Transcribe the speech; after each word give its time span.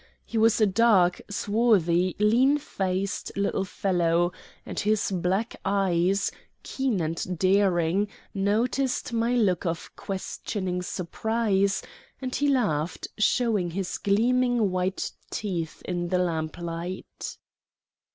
He 0.25 0.39
was 0.39 0.59
a 0.59 0.65
dark, 0.65 1.21
swarthy, 1.29 2.15
lean 2.17 2.57
faced, 2.57 3.31
lithe 3.35 3.67
fellow, 3.67 4.31
and 4.65 4.79
his 4.79 5.11
black 5.11 5.55
eyes, 5.63 6.31
keen 6.63 6.99
and 7.01 7.37
daring, 7.37 8.07
noticed 8.33 9.13
my 9.13 9.35
look 9.35 9.63
of 9.63 9.95
questioning 9.95 10.81
surprise, 10.81 11.83
and 12.19 12.33
he 12.33 12.47
laughed, 12.47 13.09
showing 13.19 13.69
his 13.69 13.99
gleaming 13.99 14.71
white 14.71 15.11
teeth 15.29 15.83
in 15.85 16.07
the 16.07 16.17
lamplight. 16.17 17.37